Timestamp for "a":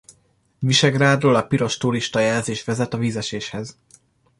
1.35-1.43, 2.93-2.97